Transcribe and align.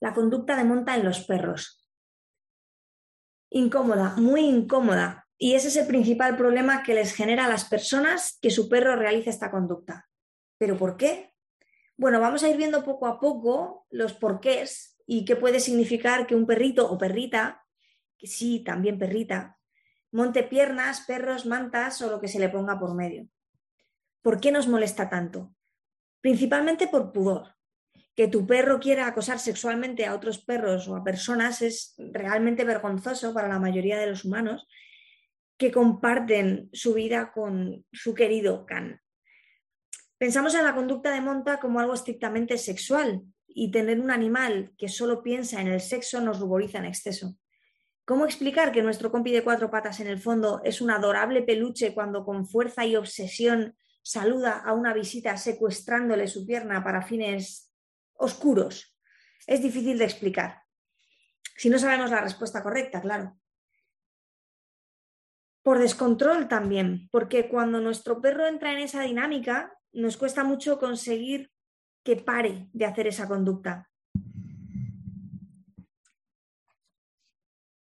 la 0.00 0.14
conducta 0.14 0.56
de 0.56 0.64
monta 0.64 0.96
en 0.96 1.04
los 1.04 1.20
perros. 1.20 1.86
Incómoda, 3.50 4.14
muy 4.16 4.40
incómoda. 4.40 5.28
Y 5.36 5.54
ese 5.54 5.68
es 5.68 5.76
el 5.76 5.86
principal 5.86 6.36
problema 6.36 6.82
que 6.82 6.94
les 6.94 7.14
genera 7.14 7.46
a 7.46 7.48
las 7.48 7.64
personas 7.64 8.38
que 8.42 8.50
su 8.50 8.68
perro 8.68 8.96
realice 8.96 9.30
esta 9.30 9.50
conducta. 9.50 10.08
¿Pero 10.58 10.76
por 10.76 10.96
qué? 10.96 11.32
Bueno, 11.96 12.20
vamos 12.20 12.42
a 12.42 12.48
ir 12.48 12.56
viendo 12.56 12.84
poco 12.84 13.06
a 13.06 13.18
poco 13.18 13.86
los 13.90 14.12
porqués 14.12 14.98
y 15.06 15.24
qué 15.24 15.36
puede 15.36 15.60
significar 15.60 16.26
que 16.26 16.34
un 16.34 16.46
perrito 16.46 16.90
o 16.90 16.98
perrita, 16.98 17.64
que 18.18 18.26
sí, 18.26 18.60
también 18.60 18.98
perrita, 18.98 19.58
monte 20.12 20.42
piernas, 20.42 21.02
perros, 21.06 21.46
mantas 21.46 22.00
o 22.02 22.10
lo 22.10 22.20
que 22.20 22.28
se 22.28 22.38
le 22.38 22.48
ponga 22.48 22.78
por 22.78 22.94
medio. 22.94 23.28
¿Por 24.22 24.40
qué 24.40 24.52
nos 24.52 24.68
molesta 24.68 25.08
tanto? 25.08 25.54
Principalmente 26.20 26.86
por 26.86 27.12
pudor. 27.12 27.56
Que 28.16 28.28
tu 28.28 28.46
perro 28.46 28.80
quiera 28.80 29.06
acosar 29.06 29.38
sexualmente 29.38 30.06
a 30.06 30.14
otros 30.14 30.38
perros 30.38 30.88
o 30.88 30.96
a 30.96 31.04
personas 31.04 31.62
es 31.62 31.94
realmente 31.98 32.64
vergonzoso 32.64 33.32
para 33.32 33.48
la 33.48 33.58
mayoría 33.58 33.98
de 33.98 34.08
los 34.08 34.24
humanos 34.24 34.66
que 35.56 35.70
comparten 35.70 36.70
su 36.72 36.94
vida 36.94 37.32
con 37.32 37.84
su 37.92 38.14
querido 38.14 38.64
can. 38.66 39.00
Pensamos 40.16 40.54
en 40.54 40.64
la 40.64 40.74
conducta 40.74 41.12
de 41.12 41.20
monta 41.20 41.60
como 41.60 41.80
algo 41.80 41.94
estrictamente 41.94 42.58
sexual 42.58 43.22
y 43.46 43.70
tener 43.70 44.00
un 44.00 44.10
animal 44.10 44.72
que 44.76 44.88
solo 44.88 45.22
piensa 45.22 45.60
en 45.60 45.68
el 45.68 45.80
sexo 45.80 46.20
nos 46.20 46.40
ruboriza 46.40 46.78
en 46.78 46.86
exceso. 46.86 47.36
¿Cómo 48.04 48.24
explicar 48.24 48.72
que 48.72 48.82
nuestro 48.82 49.10
compi 49.10 49.32
de 49.32 49.44
cuatro 49.44 49.70
patas 49.70 50.00
en 50.00 50.08
el 50.08 50.18
fondo 50.18 50.60
es 50.64 50.80
un 50.80 50.90
adorable 50.90 51.42
peluche 51.42 51.94
cuando 51.94 52.24
con 52.24 52.46
fuerza 52.46 52.84
y 52.84 52.96
obsesión 52.96 53.76
saluda 54.02 54.58
a 54.58 54.72
una 54.72 54.92
visita 54.92 55.36
secuestrándole 55.36 56.26
su 56.26 56.44
pierna 56.46 56.82
para 56.82 57.02
fines 57.02 57.69
oscuros? 58.20 58.96
Es 59.46 59.62
difícil 59.62 59.98
de 59.98 60.04
explicar. 60.04 60.62
Si 61.56 61.68
no 61.68 61.78
sabemos 61.78 62.10
la 62.10 62.20
respuesta 62.20 62.62
correcta, 62.62 63.00
claro. 63.00 63.38
Por 65.62 65.78
descontrol 65.78 66.48
también, 66.48 67.08
porque 67.10 67.48
cuando 67.48 67.80
nuestro 67.80 68.20
perro 68.20 68.46
entra 68.46 68.72
en 68.72 68.78
esa 68.78 69.02
dinámica, 69.02 69.76
nos 69.92 70.16
cuesta 70.16 70.44
mucho 70.44 70.78
conseguir 70.78 71.50
que 72.02 72.16
pare 72.16 72.68
de 72.72 72.86
hacer 72.86 73.06
esa 73.08 73.28
conducta. 73.28 73.90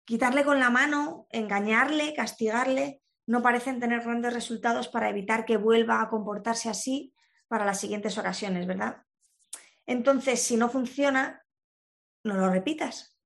Quitarle 0.06 0.44
con 0.44 0.60
la 0.60 0.70
mano, 0.70 1.28
engañarle, 1.30 2.14
castigarle, 2.14 3.02
no 3.26 3.42
parecen 3.42 3.80
tener 3.80 4.02
grandes 4.02 4.34
resultados 4.34 4.90
para 4.90 5.10
evitar 5.10 5.46
que 5.46 5.56
vuelva 5.56 6.02
a 6.02 6.10
comportarse 6.10 6.70
así 6.70 7.14
para 7.48 7.66
las 7.66 7.80
siguientes 7.80 8.18
ocasiones, 8.18 8.68
¿verdad? 8.68 9.04
Entonces, 9.92 10.42
si 10.42 10.56
no 10.56 10.70
funciona, 10.70 11.44
no 12.24 12.38
lo 12.38 12.50
repitas. 12.50 13.20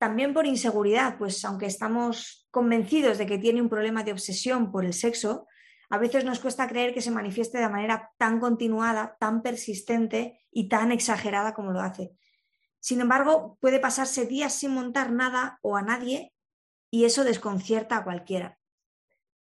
También 0.00 0.34
por 0.34 0.46
inseguridad, 0.46 1.16
pues 1.16 1.44
aunque 1.44 1.66
estamos 1.66 2.48
convencidos 2.50 3.18
de 3.18 3.26
que 3.26 3.38
tiene 3.38 3.62
un 3.62 3.68
problema 3.68 4.02
de 4.02 4.10
obsesión 4.10 4.72
por 4.72 4.84
el 4.84 4.92
sexo, 4.92 5.46
a 5.90 5.98
veces 5.98 6.24
nos 6.24 6.40
cuesta 6.40 6.66
creer 6.66 6.92
que 6.92 7.02
se 7.02 7.12
manifieste 7.12 7.58
de 7.58 7.68
manera 7.68 8.10
tan 8.18 8.40
continuada, 8.40 9.16
tan 9.20 9.42
persistente 9.42 10.44
y 10.50 10.68
tan 10.68 10.90
exagerada 10.90 11.54
como 11.54 11.70
lo 11.70 11.82
hace. 11.82 12.10
Sin 12.80 13.00
embargo, 13.00 13.56
puede 13.60 13.78
pasarse 13.78 14.26
días 14.26 14.54
sin 14.54 14.72
montar 14.72 15.12
nada 15.12 15.60
o 15.62 15.76
a 15.76 15.82
nadie 15.82 16.34
y 16.90 17.04
eso 17.04 17.22
desconcierta 17.22 17.98
a 17.98 18.02
cualquiera. 18.02 18.58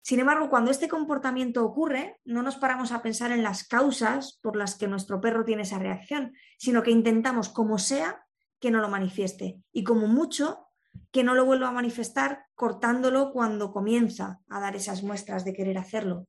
Sin 0.05 0.21
embargo, 0.21 0.51
cuando 0.51 0.71
este 0.71 0.87
comportamiento 0.87 1.65
ocurre, 1.65 2.21
no 2.27 2.43
nos 2.43 2.57
paramos 2.57 2.93
a 2.93 3.01
pensar 3.01 3.33
en 3.33 3.43
las 3.43 3.67
causas 3.67 4.39
por 4.43 4.55
las 4.55 4.75
que 4.75 4.87
nuestro 4.87 5.19
perro 5.19 5.47
tiene 5.47 5.63
esa 5.63 5.79
reacción, 5.79 6.35
sino 6.59 6.83
que 6.83 6.91
intentamos, 6.91 7.49
como 7.49 7.79
sea, 7.79 8.27
que 8.61 8.71
no 8.71 8.83
lo 8.83 8.91
manifieste 8.91 9.63
y 9.73 9.83
como 9.83 10.07
mucho, 10.07 10.67
que 11.11 11.25
no 11.25 11.35
lo 11.35 11.47
vuelva 11.47 11.69
a 11.69 11.73
manifestar 11.73 12.45
cortándolo 12.55 13.33
cuando 13.33 13.73
comienza 13.73 14.41
a 14.51 14.61
dar 14.61 14.77
esas 14.77 15.03
muestras 15.03 15.43
de 15.47 15.55
querer 15.55 15.79
hacerlo. 15.79 16.29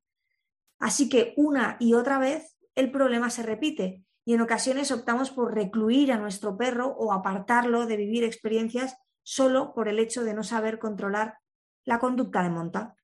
Así 0.80 1.10
que 1.10 1.34
una 1.36 1.76
y 1.78 1.96
otra 1.96 2.18
vez 2.18 2.58
el 2.76 2.92
problema 2.92 3.30
se 3.30 3.44
repite 3.44 4.06
y 4.24 4.36
en 4.36 4.42
ocasiones 4.42 4.90
optamos 4.94 5.32
por 5.32 5.54
recluir 5.54 6.14
a 6.14 6.18
nuestro 6.18 6.56
perro 6.56 6.96
o 6.98 7.12
apartarlo 7.12 7.86
de 7.88 7.98
vivir 7.98 8.24
experiencias 8.24 8.96
solo 9.22 9.74
por 9.74 9.90
el 9.90 10.00
hecho 10.00 10.24
de 10.24 10.34
no 10.34 10.44
saber 10.44 10.80
controlar 10.80 11.40
la 11.84 12.00
conducta 12.00 12.42
de 12.42 12.50
monta. 12.50 12.96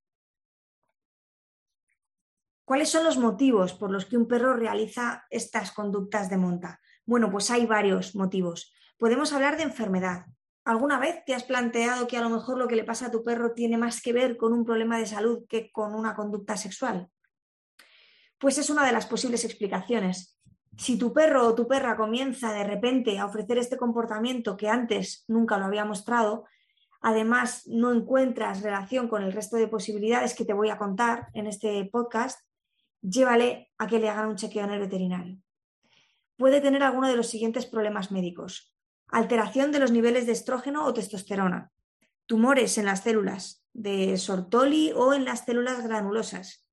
¿Cuáles 2.71 2.87
son 2.87 3.03
los 3.03 3.17
motivos 3.17 3.73
por 3.73 3.91
los 3.91 4.05
que 4.05 4.15
un 4.15 4.29
perro 4.29 4.53
realiza 4.53 5.25
estas 5.29 5.73
conductas 5.73 6.29
de 6.29 6.37
monta? 6.37 6.79
Bueno, 7.05 7.29
pues 7.29 7.51
hay 7.51 7.65
varios 7.65 8.15
motivos. 8.15 8.73
Podemos 8.97 9.33
hablar 9.33 9.57
de 9.57 9.63
enfermedad. 9.63 10.27
¿Alguna 10.63 10.97
vez 10.97 11.21
te 11.25 11.35
has 11.35 11.43
planteado 11.43 12.07
que 12.07 12.15
a 12.15 12.21
lo 12.21 12.29
mejor 12.29 12.57
lo 12.57 12.69
que 12.69 12.77
le 12.77 12.85
pasa 12.85 13.07
a 13.07 13.11
tu 13.11 13.25
perro 13.25 13.51
tiene 13.51 13.77
más 13.77 14.01
que 14.01 14.13
ver 14.13 14.37
con 14.37 14.53
un 14.53 14.63
problema 14.63 14.97
de 14.97 15.05
salud 15.05 15.43
que 15.49 15.69
con 15.69 15.93
una 15.93 16.15
conducta 16.15 16.55
sexual? 16.55 17.09
Pues 18.39 18.57
es 18.57 18.69
una 18.69 18.85
de 18.85 18.93
las 18.93 19.05
posibles 19.05 19.43
explicaciones 19.43 20.39
si 20.77 20.97
tu 20.97 21.11
perro 21.11 21.45
o 21.45 21.53
tu 21.53 21.67
perra 21.67 21.97
comienza 21.97 22.53
de 22.53 22.63
repente 22.63 23.19
a 23.19 23.25
ofrecer 23.25 23.57
este 23.57 23.75
comportamiento 23.75 24.55
que 24.55 24.69
antes 24.69 25.25
nunca 25.27 25.57
lo 25.57 25.65
había 25.65 25.83
mostrado, 25.83 26.45
además 27.01 27.63
no 27.67 27.91
encuentras 27.91 28.61
relación 28.61 29.09
con 29.09 29.23
el 29.23 29.33
resto 29.33 29.57
de 29.57 29.67
posibilidades 29.67 30.33
que 30.33 30.45
te 30.45 30.53
voy 30.53 30.69
a 30.69 30.77
contar 30.77 31.27
en 31.33 31.47
este 31.47 31.83
podcast, 31.91 32.39
llévale 33.01 33.71
a 33.77 33.87
que 33.87 33.99
le 33.99 34.09
hagan 34.09 34.29
un 34.29 34.35
chequeo 34.35 34.63
en 34.63 34.71
el 34.71 34.79
veterinario. 34.79 35.37
Puede 36.37 36.61
tener 36.61 36.83
alguno 36.83 37.07
de 37.07 37.15
los 37.15 37.27
siguientes 37.27 37.65
problemas 37.65 38.11
médicos. 38.11 38.73
Alteración 39.07 39.71
de 39.71 39.79
los 39.79 39.91
niveles 39.91 40.25
de 40.25 40.31
estrógeno 40.31 40.85
o 40.85 40.93
testosterona, 40.93 41.71
tumores 42.25 42.77
en 42.77 42.85
las 42.85 43.03
células 43.03 43.65
de 43.73 44.17
Sortoli 44.17 44.91
o 44.95 45.13
en 45.13 45.25
las 45.25 45.45
células 45.45 45.83
granulosas, 45.83 46.65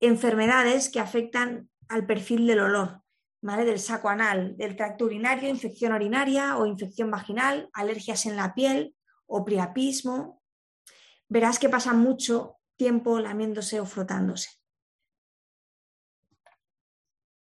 enfermedades 0.00 0.90
que 0.90 1.00
afectan 1.00 1.70
al 1.88 2.06
perfil 2.06 2.46
del 2.46 2.60
olor, 2.60 3.02
¿vale? 3.40 3.64
del 3.64 3.78
saco 3.78 4.08
anal, 4.08 4.56
del 4.56 4.76
tracto 4.76 5.04
urinario, 5.04 5.48
infección 5.48 5.92
urinaria 5.92 6.56
o 6.56 6.66
infección 6.66 7.10
vaginal, 7.10 7.70
alergias 7.72 8.26
en 8.26 8.36
la 8.36 8.54
piel 8.54 8.94
o 9.26 9.44
priapismo. 9.44 10.42
Verás 11.28 11.58
que 11.58 11.68
pasa 11.68 11.92
mucho 11.92 12.56
tiempo 12.76 13.20
lamiéndose 13.20 13.80
o 13.80 13.86
frotándose. 13.86 14.50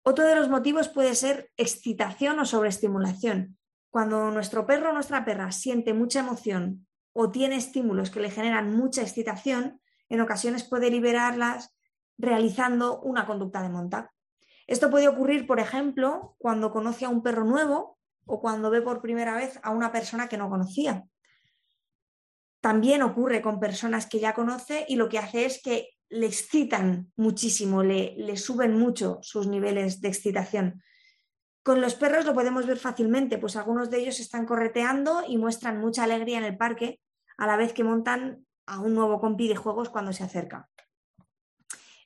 Otro 0.10 0.26
de 0.26 0.38
los 0.38 0.48
motivos 0.48 0.88
puede 0.88 1.16
ser 1.16 1.52
excitación 1.58 2.40
o 2.40 2.46
sobreestimulación. 2.46 3.58
Cuando 3.90 4.32
nuestro 4.32 4.66
perro 4.66 4.92
o 4.92 4.94
nuestra 4.94 5.26
perra 5.26 5.52
siente 5.52 5.94
mucha 5.94 6.22
emoción 6.22 6.88
o 7.12 7.30
tiene 7.30 7.58
estímulos 7.58 8.10
que 8.10 8.22
le 8.22 8.32
generan 8.32 8.74
mucha 8.74 9.02
excitación, 9.02 9.82
en 10.08 10.22
ocasiones 10.22 10.64
puede 10.64 10.90
liberarlas 10.90 11.76
realizando 12.18 13.02
una 13.02 13.26
conducta 13.26 13.62
de 13.62 13.68
monta. 13.68 14.14
Esto 14.66 14.90
puede 14.90 15.10
ocurrir, 15.10 15.46
por 15.46 15.60
ejemplo, 15.60 16.38
cuando 16.38 16.72
conoce 16.72 17.04
a 17.04 17.10
un 17.10 17.22
perro 17.22 17.44
nuevo 17.44 18.00
o 18.26 18.40
cuando 18.40 18.70
ve 18.70 18.82
por 18.82 19.02
primera 19.02 19.36
vez 19.36 19.60
a 19.62 19.72
una 19.72 19.92
persona 19.92 20.30
que 20.30 20.38
no 20.38 20.50
conocía. 20.50 21.04
También 22.62 23.04
ocurre 23.04 23.42
con 23.42 23.60
personas 23.60 24.08
que 24.08 24.22
ya 24.22 24.34
conoce 24.34 24.86
y 24.88 24.96
lo 24.96 25.10
que 25.10 25.20
hace 25.20 25.44
es 25.44 25.62
que 25.62 25.97
le 26.10 26.26
excitan 26.26 27.12
muchísimo, 27.16 27.84
le, 27.84 28.38
suben 28.38 28.78
mucho 28.78 29.20
sus 29.22 29.48
niveles 29.48 30.02
de 30.02 30.08
excitación. 30.08 30.82
Con 31.64 31.82
los 31.82 31.96
perros 31.96 32.26
lo 32.26 32.34
podemos 32.34 32.66
ver 32.66 32.78
fácilmente, 32.78 33.38
pues 33.38 33.56
algunos 33.56 33.90
de 33.90 34.00
ellos 34.00 34.20
están 34.20 34.46
correteando 34.46 35.24
y 35.28 35.38
muestran 35.38 35.80
mucha 35.80 36.04
alegría 36.04 36.38
en 36.38 36.46
el 36.46 36.58
parque 36.58 37.02
a 37.38 37.46
la 37.46 37.58
vez 37.58 37.74
que 37.74 37.84
montan 37.84 38.46
a 38.66 38.80
un 38.80 38.94
nuevo 38.94 39.20
compi 39.20 39.48
de 39.48 39.56
juegos 39.56 39.90
cuando 39.90 40.14
se 40.14 40.24
acerca. 40.24 40.70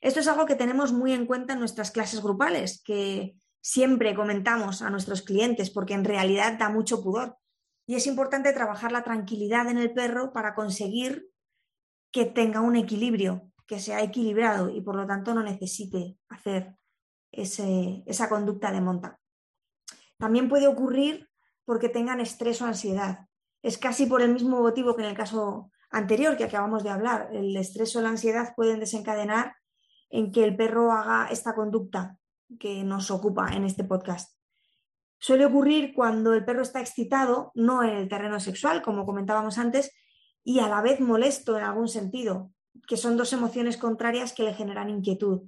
Esto 0.00 0.18
es 0.18 0.26
algo 0.26 0.46
que 0.46 0.56
tenemos 0.56 0.92
muy 0.92 1.12
en 1.12 1.26
cuenta 1.26 1.52
en 1.52 1.60
nuestras 1.60 1.92
clases 1.92 2.22
grupales, 2.22 2.82
que 2.84 3.36
siempre 3.60 4.16
comentamos 4.16 4.82
a 4.82 4.90
nuestros 4.90 5.22
clientes 5.22 5.70
porque 5.70 5.94
en 5.94 6.04
realidad 6.04 6.58
da 6.58 6.68
mucho 6.68 7.02
pudor. 7.02 7.38
Y 7.86 7.94
es 7.94 8.08
importante 8.08 8.52
trabajar 8.52 8.90
la 8.90 9.04
tranquilidad 9.04 9.68
en 9.68 9.78
el 9.78 9.92
perro 9.92 10.32
para 10.32 10.54
conseguir 10.54 11.28
que 12.10 12.24
tenga 12.24 12.60
un 12.60 12.74
equilibrio, 12.74 13.51
que 13.72 13.80
sea 13.80 14.02
equilibrado 14.02 14.68
y 14.68 14.82
por 14.82 14.94
lo 14.94 15.06
tanto 15.06 15.32
no 15.32 15.42
necesite 15.42 16.18
hacer 16.28 16.76
esa 17.30 18.28
conducta 18.28 18.70
de 18.70 18.82
monta. 18.82 19.18
También 20.18 20.50
puede 20.50 20.66
ocurrir 20.66 21.30
porque 21.64 21.88
tengan 21.88 22.20
estrés 22.20 22.60
o 22.60 22.66
ansiedad. 22.66 23.28
Es 23.62 23.78
casi 23.78 24.04
por 24.04 24.20
el 24.20 24.34
mismo 24.34 24.60
motivo 24.60 24.94
que 24.94 25.04
en 25.04 25.08
el 25.08 25.16
caso 25.16 25.70
anterior 25.90 26.36
que 26.36 26.44
acabamos 26.44 26.82
de 26.82 26.90
hablar. 26.90 27.30
El 27.32 27.56
estrés 27.56 27.96
o 27.96 28.02
la 28.02 28.10
ansiedad 28.10 28.52
pueden 28.54 28.78
desencadenar 28.78 29.56
en 30.10 30.32
que 30.32 30.44
el 30.44 30.54
perro 30.54 30.92
haga 30.92 31.28
esta 31.30 31.54
conducta 31.54 32.18
que 32.60 32.84
nos 32.84 33.10
ocupa 33.10 33.54
en 33.54 33.64
este 33.64 33.84
podcast. 33.84 34.36
Suele 35.18 35.46
ocurrir 35.46 35.94
cuando 35.94 36.34
el 36.34 36.44
perro 36.44 36.60
está 36.60 36.82
excitado, 36.82 37.52
no 37.54 37.82
en 37.82 37.96
el 37.96 38.10
terreno 38.10 38.38
sexual, 38.38 38.82
como 38.82 39.06
comentábamos 39.06 39.56
antes, 39.56 39.92
y 40.44 40.58
a 40.58 40.68
la 40.68 40.82
vez 40.82 41.00
molesto 41.00 41.56
en 41.56 41.64
algún 41.64 41.88
sentido, 41.88 42.52
que 42.86 42.96
son 42.96 43.16
dos 43.16 43.32
emociones 43.32 43.76
contrarias 43.76 44.32
que 44.32 44.42
le 44.42 44.54
generan 44.54 44.90
inquietud. 44.90 45.42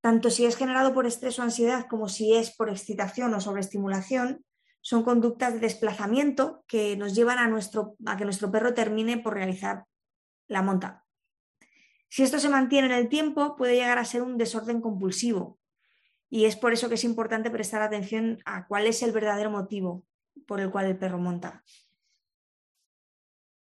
Tanto 0.00 0.30
si 0.30 0.46
es 0.46 0.56
generado 0.56 0.94
por 0.94 1.06
estrés 1.06 1.38
o 1.38 1.42
ansiedad 1.42 1.86
como 1.88 2.08
si 2.08 2.34
es 2.34 2.50
por 2.50 2.68
excitación 2.68 3.34
o 3.34 3.40
sobreestimulación, 3.40 4.44
son 4.80 5.04
conductas 5.04 5.54
de 5.54 5.60
desplazamiento 5.60 6.64
que 6.66 6.96
nos 6.96 7.14
llevan 7.14 7.38
a, 7.38 7.46
nuestro, 7.46 7.96
a 8.04 8.16
que 8.16 8.24
nuestro 8.24 8.50
perro 8.50 8.74
termine 8.74 9.18
por 9.18 9.34
realizar 9.34 9.84
la 10.48 10.62
monta. 10.62 11.04
Si 12.08 12.22
esto 12.22 12.38
se 12.40 12.48
mantiene 12.48 12.88
en 12.88 12.94
el 12.94 13.08
tiempo, 13.08 13.56
puede 13.56 13.74
llegar 13.74 13.98
a 13.98 14.04
ser 14.04 14.22
un 14.22 14.36
desorden 14.36 14.80
compulsivo. 14.80 15.58
Y 16.28 16.46
es 16.46 16.56
por 16.56 16.72
eso 16.72 16.88
que 16.88 16.96
es 16.96 17.04
importante 17.04 17.50
prestar 17.50 17.80
atención 17.80 18.38
a 18.44 18.66
cuál 18.66 18.86
es 18.86 19.02
el 19.02 19.12
verdadero 19.12 19.50
motivo 19.50 20.04
por 20.46 20.60
el 20.60 20.70
cual 20.70 20.86
el 20.86 20.98
perro 20.98 21.18
monta. 21.18 21.62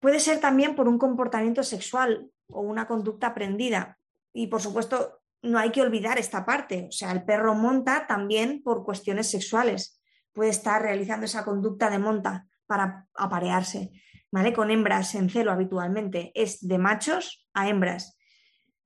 Puede 0.02 0.18
ser 0.18 0.40
también 0.40 0.74
por 0.74 0.88
un 0.88 0.98
comportamiento 0.98 1.62
sexual 1.62 2.28
o 2.48 2.60
una 2.60 2.88
conducta 2.88 3.28
aprendida. 3.28 4.00
Y 4.34 4.48
por 4.48 4.60
supuesto, 4.60 5.20
no 5.42 5.60
hay 5.60 5.70
que 5.70 5.80
olvidar 5.80 6.18
esta 6.18 6.44
parte. 6.44 6.86
O 6.88 6.90
sea, 6.90 7.12
el 7.12 7.22
perro 7.22 7.54
monta 7.54 8.08
también 8.08 8.64
por 8.64 8.84
cuestiones 8.84 9.30
sexuales. 9.30 10.02
Puede 10.32 10.50
estar 10.50 10.82
realizando 10.82 11.26
esa 11.26 11.44
conducta 11.44 11.88
de 11.88 12.00
monta 12.00 12.48
para 12.66 13.06
aparearse, 13.14 13.92
¿vale? 14.32 14.52
Con 14.52 14.72
hembras 14.72 15.14
en 15.14 15.30
celo 15.30 15.52
habitualmente. 15.52 16.32
Es 16.34 16.66
de 16.66 16.78
machos 16.78 17.48
a 17.54 17.68
hembras. 17.68 18.18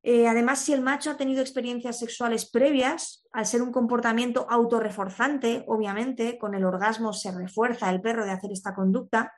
Eh, 0.02 0.28
además, 0.28 0.58
si 0.58 0.74
el 0.74 0.82
macho 0.82 1.12
ha 1.12 1.16
tenido 1.16 1.40
experiencias 1.40 1.98
sexuales 1.98 2.50
previas, 2.50 3.26
al 3.32 3.46
ser 3.46 3.62
un 3.62 3.72
comportamiento 3.72 4.46
autorreforzante, 4.50 5.64
obviamente, 5.66 6.36
con 6.36 6.54
el 6.54 6.66
orgasmo 6.66 7.14
se 7.14 7.32
refuerza 7.32 7.88
el 7.88 8.02
perro 8.02 8.26
de 8.26 8.32
hacer 8.32 8.52
esta 8.52 8.74
conducta, 8.74 9.32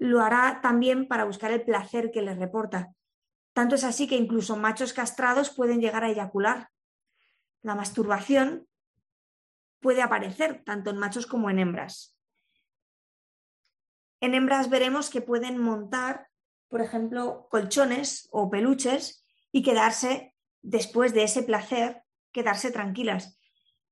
lo 0.00 0.22
hará 0.22 0.60
también 0.62 1.06
para 1.06 1.24
buscar 1.24 1.52
el 1.52 1.62
placer 1.62 2.10
que 2.10 2.22
le 2.22 2.34
reporta. 2.34 2.94
Tanto 3.52 3.74
es 3.74 3.84
así 3.84 4.08
que 4.08 4.16
incluso 4.16 4.56
machos 4.56 4.94
castrados 4.94 5.50
pueden 5.50 5.82
llegar 5.82 6.04
a 6.04 6.08
eyacular. 6.08 6.70
La 7.60 7.74
masturbación 7.74 8.66
puede 9.78 10.00
aparecer 10.00 10.62
tanto 10.64 10.88
en 10.88 10.96
machos 10.96 11.26
como 11.26 11.50
en 11.50 11.58
hembras. 11.58 12.16
En 14.20 14.34
hembras 14.34 14.70
veremos 14.70 15.10
que 15.10 15.20
pueden 15.20 15.58
montar, 15.58 16.28
por 16.68 16.80
ejemplo, 16.80 17.46
colchones 17.50 18.26
o 18.32 18.48
peluches 18.48 19.22
y 19.52 19.62
quedarse, 19.62 20.34
después 20.62 21.12
de 21.12 21.24
ese 21.24 21.42
placer, 21.42 22.04
quedarse 22.32 22.70
tranquilas. 22.70 23.38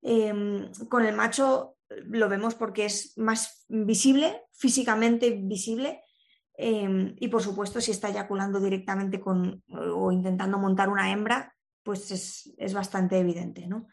Em, 0.00 0.72
con 0.88 1.04
el 1.04 1.14
macho 1.14 1.76
lo 1.88 2.28
vemos 2.28 2.54
porque 2.54 2.84
es 2.84 3.16
más 3.16 3.64
visible, 3.68 4.42
físicamente 4.52 5.30
visible, 5.30 6.02
Em, 6.60 7.14
y 7.20 7.28
por 7.28 7.40
supuesto, 7.40 7.80
si 7.80 7.92
está 7.92 8.08
eyaculando 8.08 8.58
directamente 8.58 9.20
con, 9.20 9.62
o 9.70 10.10
intentando 10.10 10.58
montar 10.58 10.88
una 10.88 11.12
hembra, 11.12 11.54
pues 11.84 12.10
es, 12.10 12.74
bastante 12.74 13.16
evidente. 13.16 13.68
¿no? 13.68 13.86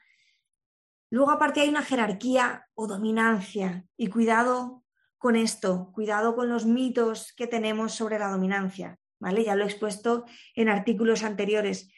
Luego, 1.12 1.30
aparte, 1.30 1.62
hay 1.62 1.69
una 1.69 1.83
jerarquía 1.83 2.68
o 2.74 2.88
dominancia. 2.88 3.86
Y 3.95 4.07
cuidado 4.07 4.83
con 5.19 5.36
esto, 5.36 5.92
cuidado 5.94 6.36
con 6.36 6.50
los 6.50 6.65
mitos 6.65 7.33
que 7.38 7.45
tenemos 7.45 7.94
sobre 7.94 8.18
la 8.18 8.31
dominancia. 8.31 8.97
¿vale? 9.19 9.44
Ya 9.44 9.56
lo 9.56 9.63
he 9.63 9.68
expuesto 9.68 10.25
en 10.56 10.68
artículos 10.68 11.24
anteriores. 11.24 11.92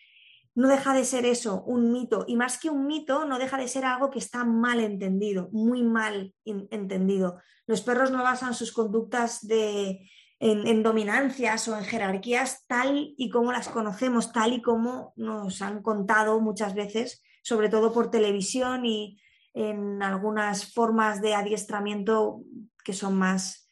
No 0.57 0.67
deja 0.69 0.95
de 0.95 1.05
ser 1.05 1.27
eso, 1.27 1.61
un 1.67 1.91
mito. 1.91 2.25
Y 2.27 2.35
más 2.35 2.57
que 2.57 2.71
un 2.71 2.87
mito, 2.87 3.25
no 3.25 3.37
deja 3.37 3.59
de 3.59 3.67
ser 3.67 3.85
algo 3.85 4.09
que 4.09 4.17
está 4.17 4.43
mal 4.43 4.79
entendido, 4.79 5.49
muy 5.51 5.83
mal 5.83 6.33
entendido. 6.45 7.39
Los 7.67 7.81
perros 7.81 8.09
no 8.09 8.23
basan 8.23 8.55
sus 8.55 8.71
conductas 8.71 9.45
de, 9.45 10.09
en, 10.39 10.81
dominancias 10.81 11.67
o 11.67 11.77
en 11.77 11.83
jerarquías 11.83 12.65
tal 12.65 13.13
y 13.15 13.29
como 13.29 13.51
las 13.51 13.69
conocemos, 13.69 14.31
tal 14.31 14.53
y 14.53 14.63
como 14.63 15.13
nos 15.15 15.61
han 15.61 15.83
contado 15.83 16.39
muchas 16.39 16.73
veces, 16.73 17.21
sobre 17.43 17.69
todo 17.69 17.93
por 17.93 18.09
televisión 18.09 18.83
y 18.83 19.21
en 19.53 20.01
algunas 20.01 20.73
formas 20.73 21.21
de 21.21 21.35
adiestramiento 21.35 22.41
que 22.83 22.93
son 22.93 23.15
más 23.15 23.69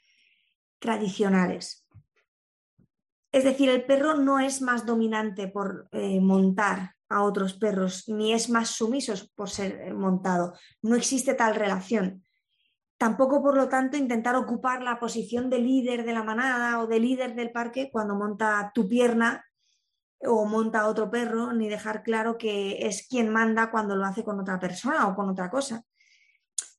tradicionales. 0.78 1.85
Es 3.36 3.44
decir, 3.44 3.70
el 3.70 3.84
perro 3.84 4.16
no 4.16 4.40
es 4.40 4.62
más 4.62 4.86
dominante 4.86 5.50
por 5.50 5.90
eh, 5.92 6.22
montar 6.22 6.96
a 7.10 7.22
otros 7.22 7.54
perros, 7.56 8.08
ni 8.08 8.32
es 8.32 8.50
más 8.50 8.70
sumiso 8.70 9.14
por 9.36 9.50
ser 9.50 9.94
montado. 9.94 10.54
No 10.82 10.96
existe 10.96 11.34
tal 11.34 11.54
relación. 11.54 12.24
Tampoco, 12.98 13.44
por 13.44 13.58
lo 13.58 13.68
tanto, 13.68 13.98
intentar 13.98 14.38
ocupar 14.38 14.82
la 14.82 15.02
posición 15.02 15.50
de 15.50 15.60
líder 15.60 16.06
de 16.06 16.14
la 16.14 16.24
manada 16.24 16.80
o 16.80 16.88
de 16.88 17.02
líder 17.02 17.36
del 17.36 17.52
parque 17.52 17.90
cuando 17.92 18.16
monta 18.16 18.72
tu 18.74 18.88
pierna 18.88 19.44
o 20.22 20.46
monta 20.46 20.88
otro 20.88 21.12
perro, 21.12 21.52
ni 21.52 21.68
dejar 21.68 22.04
claro 22.04 22.38
que 22.38 22.88
es 22.88 23.06
quien 23.06 23.34
manda 23.34 23.70
cuando 23.70 23.98
lo 23.98 24.06
hace 24.06 24.24
con 24.24 24.40
otra 24.40 24.58
persona 24.62 25.10
o 25.10 25.14
con 25.14 25.30
otra 25.30 25.50
cosa. 25.50 25.84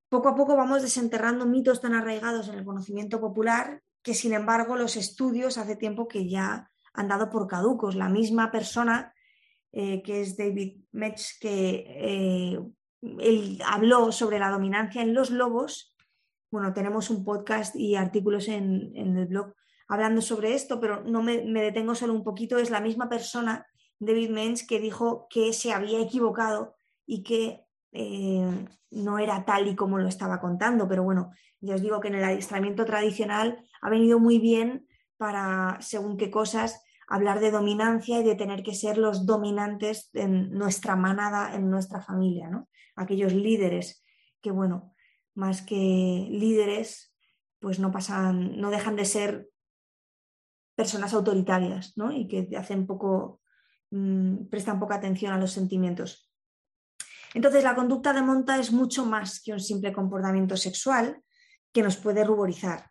Poco 0.08 0.30
a 0.30 0.34
poco 0.34 0.56
vamos 0.56 0.80
desenterrando 0.80 1.44
mitos 1.44 1.82
tan 1.82 1.92
arraigados 1.92 2.48
en 2.48 2.54
el 2.54 2.64
conocimiento 2.64 3.20
popular 3.20 3.82
que, 4.06 4.14
sin 4.14 4.34
embargo, 4.34 4.76
los 4.76 4.94
estudios 4.94 5.58
hace 5.58 5.74
tiempo 5.74 6.06
que 6.06 6.28
ya 6.28 6.70
han 6.94 7.08
dado 7.08 7.28
por 7.28 7.48
caducos. 7.48 7.96
La 7.96 8.08
misma 8.08 8.52
persona, 8.52 9.12
eh, 9.72 10.00
que 10.00 10.20
es 10.20 10.36
David 10.36 10.84
Metz, 10.92 11.36
que 11.40 11.84
eh, 11.88 13.58
habló 13.66 14.12
sobre 14.12 14.38
la 14.38 14.50
dominancia 14.50 15.02
en 15.02 15.12
los 15.12 15.32
lobos, 15.32 15.96
bueno, 16.52 16.72
tenemos 16.72 17.10
un 17.10 17.24
podcast 17.24 17.74
y 17.74 17.96
artículos 17.96 18.46
en, 18.46 18.92
el 18.94 19.26
blog 19.26 19.54
hablando 19.88 20.22
sobre 20.22 20.54
esto, 20.54 20.78
pero 20.78 21.02
no 21.02 21.24
me, 21.24 21.38
detengo 21.42 21.96
solo 21.96 22.14
un 22.14 22.22
poquito. 22.22 22.58
Es 22.58 22.70
la 22.70 22.80
misma 22.80 23.08
persona, 23.08 23.66
David 23.98 24.30
Menz, 24.30 24.64
que 24.64 24.78
dijo 24.78 25.26
que 25.28 25.52
se 25.52 25.72
había 25.72 26.00
equivocado 26.00 26.76
y 27.06 27.24
que 27.24 27.65
eh, 27.96 28.68
no 28.90 29.18
era 29.18 29.44
tal 29.44 29.68
y 29.68 29.74
como 29.74 29.98
lo 29.98 30.08
estaba 30.08 30.40
contando. 30.40 30.86
Pero 30.88 31.02
bueno, 31.02 31.32
ya 31.60 31.74
os 31.74 31.82
digo 31.82 32.00
que 32.00 32.08
en 32.08 32.16
el 32.16 32.24
adiestramiento 32.24 32.84
tradicional 32.84 33.64
ha 33.80 33.90
venido 33.90 34.18
muy 34.18 34.38
bien 34.38 34.86
para, 35.16 35.78
según 35.80 36.16
qué 36.16 36.30
cosas, 36.30 36.82
hablar 37.08 37.40
de 37.40 37.50
dominancia 37.50 38.20
y 38.20 38.24
de 38.24 38.34
tener 38.34 38.62
que 38.62 38.74
ser 38.74 38.98
los 38.98 39.26
dominantes 39.26 40.10
en 40.12 40.50
nuestra 40.50 40.96
manada, 40.96 41.54
en 41.54 41.70
nuestra 41.70 42.00
familia, 42.00 42.50
¿no? 42.50 42.68
Aquellos 42.96 43.32
líderes 43.32 44.04
que, 44.40 44.50
bueno, 44.50 44.94
más 45.34 45.62
que 45.62 46.28
líderes, 46.30 47.14
pues 47.60 47.78
no 47.78 47.90
pasan, 47.92 48.60
no 48.60 48.70
dejan 48.70 48.96
de 48.96 49.04
ser 49.04 49.48
personas 50.74 51.14
autoritarias, 51.14 51.96
¿no? 51.96 52.12
Y 52.12 52.28
que 52.28 52.48
hacen 52.56 52.86
poco, 52.86 53.40
mm, 53.90 54.46
prestan 54.50 54.78
poca 54.78 54.96
atención 54.96 55.32
a 55.32 55.38
los 55.38 55.52
sentimientos. 55.52 56.30
Entonces, 57.34 57.64
la 57.64 57.74
conducta 57.74 58.12
de 58.12 58.22
monta 58.22 58.58
es 58.58 58.72
mucho 58.72 59.04
más 59.04 59.40
que 59.40 59.52
un 59.52 59.60
simple 59.60 59.92
comportamiento 59.92 60.56
sexual 60.56 61.22
que 61.72 61.82
nos 61.82 61.96
puede 61.96 62.24
ruborizar. 62.24 62.90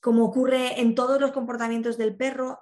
Como 0.00 0.24
ocurre 0.24 0.80
en 0.80 0.94
todos 0.94 1.20
los 1.20 1.32
comportamientos 1.32 1.98
del 1.98 2.16
perro, 2.16 2.60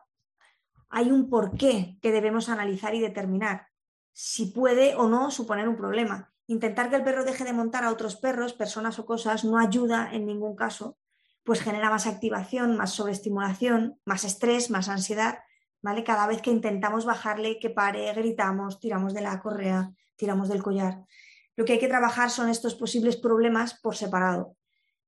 hay 0.89 1.11
un 1.11 1.29
porqué 1.29 1.99
que 2.01 2.13
debemos 2.13 2.49
analizar 2.49 2.95
y 2.95 3.01
determinar 3.01 3.69
si 4.13 4.47
puede 4.47 4.95
o 4.95 5.09
no 5.09 5.31
suponer 5.31 5.69
un 5.69 5.77
problema. 5.77 6.33
Intentar 6.47 6.89
que 6.89 6.97
el 6.97 7.05
perro 7.05 7.25
deje 7.25 7.45
de 7.45 7.53
montar 7.53 7.85
a 7.85 7.91
otros 7.91 8.17
perros, 8.17 8.55
personas 8.55 8.99
o 8.99 9.05
cosas 9.05 9.45
no 9.45 9.59
ayuda 9.59 10.09
en 10.13 10.25
ningún 10.25 10.57
caso, 10.57 10.97
pues 11.45 11.61
genera 11.61 11.91
más 11.91 12.07
activación, 12.07 12.77
más 12.77 12.93
sobreestimulación, 12.93 14.01
más 14.05 14.25
estrés, 14.25 14.71
más 14.71 14.89
ansiedad, 14.89 15.41
¿vale? 15.87 16.03
Cada 16.03 16.27
vez 16.27 16.43
que 16.43 16.51
intentamos 16.51 17.05
bajarle, 17.05 17.61
que 17.61 17.71
pare, 17.71 18.13
gritamos, 18.13 18.81
tiramos 18.81 19.15
de 19.15 19.21
la 19.21 19.39
correa, 19.39 19.93
tiramos 20.17 20.49
del 20.49 20.61
collar. 20.61 21.05
Lo 21.55 21.65
que 21.65 21.75
hay 21.75 21.79
que 21.79 21.87
trabajar 21.87 22.29
son 22.31 22.49
estos 22.49 22.75
posibles 22.75 23.17
problemas 23.17 23.79
por 23.81 23.95
separado. 23.95 24.57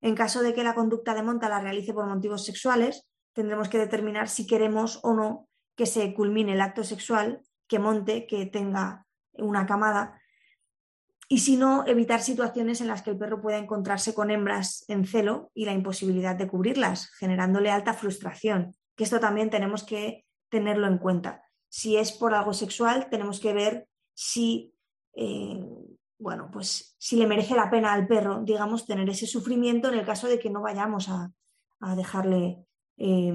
En 0.01 0.15
caso 0.15 0.41
de 0.41 0.55
que 0.55 0.63
la 0.63 0.77
conducta 0.77 1.15
de 1.15 1.25
monta 1.25 1.49
la 1.49 1.59
realice 1.59 1.93
por 1.93 2.07
motivos 2.07 2.45
sexuales, 2.45 3.09
tendremos 3.33 3.69
que 3.69 3.79
determinar 3.79 4.29
si 4.29 4.47
queremos 4.47 5.01
o 5.03 5.15
no 5.15 5.49
que 5.75 5.85
se 5.85 6.15
culmine 6.15 6.53
el 6.53 6.61
acto 6.61 6.85
sexual, 6.85 7.43
que 7.67 7.81
monte, 7.81 8.29
que 8.29 8.47
tenga 8.47 9.05
una 9.33 9.67
camada 9.67 10.21
y 11.27 11.41
si 11.41 11.57
no, 11.57 11.85
evitar 11.89 12.23
situaciones 12.23 12.81
en 12.81 12.87
las 12.87 13.03
que 13.03 13.11
el 13.11 13.19
perro 13.19 13.43
pueda 13.43 13.59
encontrarse 13.59 14.15
con 14.15 14.31
hembras 14.31 14.85
en 14.87 15.05
celo 15.05 15.51
y 15.55 15.65
la 15.65 15.73
imposibilidad 15.73 16.37
de 16.37 16.47
cubrirlas, 16.47 17.11
generándole 17.19 17.71
alta 17.71 17.95
frustración, 17.95 18.77
que 18.97 19.05
esto 19.05 19.19
también 19.21 19.51
tenemos 19.51 19.83
que 19.83 20.25
tenerlo 20.49 20.87
en 20.87 20.99
cuenta. 20.99 21.43
Si 21.69 21.97
es 21.97 22.13
por 22.13 22.35
algo 22.35 22.53
sexual, 22.53 23.09
tenemos 23.11 23.41
que 23.41 23.53
ver 23.53 23.89
si, 24.15 24.75
eh, 25.15 25.65
bueno, 26.19 26.51
pues 26.53 26.97
si 26.99 27.17
le 27.17 27.27
merece 27.27 27.55
la 27.55 27.71
pena 27.71 27.93
al 27.93 28.07
perro, 28.07 28.43
digamos, 28.43 28.87
tener 28.87 29.09
ese 29.09 29.27
sufrimiento 29.27 29.89
en 29.89 29.99
el 29.99 30.07
caso 30.07 30.27
de 30.29 30.39
que 30.39 30.51
no 30.51 30.63
vayamos 30.63 31.09
a, 31.09 31.33
dejarle 31.97 32.67
eh, 32.97 33.33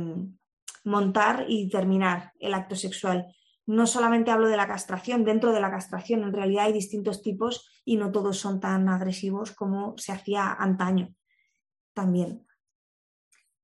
montar 0.83 1.45
y 1.47 1.69
terminar 1.69 2.33
el 2.39 2.53
acto 2.53 2.75
sexual 2.75 3.33
no 3.65 3.87
solamente 3.87 4.31
hablo 4.31 4.47
de 4.47 4.57
la 4.57 4.67
castración, 4.67 5.23
dentro 5.23 5.53
de 5.53 5.61
la 5.61 5.71
castración 5.71 6.23
en 6.23 6.33
realidad 6.33 6.65
hay 6.65 6.73
distintos 6.73 7.21
tipos 7.21 7.69
y 7.85 7.97
no 7.97 8.11
todos 8.11 8.37
son 8.37 8.59
tan 8.59 8.89
agresivos 8.89 9.51
como 9.51 9.97
se 9.97 10.11
hacía 10.11 10.51
antaño 10.51 11.13
también. 11.93 12.45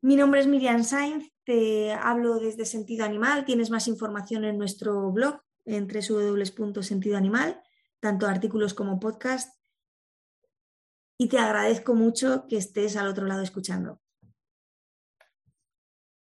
Mi 0.01 0.15
nombre 0.15 0.39
es 0.39 0.48
Miriam 0.48 0.86
Sainz, 0.86 1.29
te 1.44 1.91
hablo 1.91 2.39
desde 2.39 2.63
Sentido 2.63 3.03
Animal, 3.03 3.44
tienes 3.44 3.70
más 3.70 3.86
información 3.89 4.46
en 4.46 4.58
nuestro 4.58 5.12
blog 5.12 5.41
en 5.65 5.89
www.sentidoanimal, 5.89 7.62
tanto 8.00 8.25
artículos 8.25 8.74
como 8.74 9.01
podcast 9.01 9.53
y 11.18 11.27
te 11.27 11.38
agradezco 11.38 11.96
mucho 11.96 12.46
que 12.48 12.56
estés 12.56 12.96
al 12.96 13.08
otro 13.08 13.25
lado 13.25 13.41
escuchando. 13.41 14.00